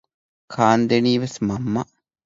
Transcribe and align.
ކާންދެނީވެސް 0.53 1.37
މަންމަ 1.47 1.81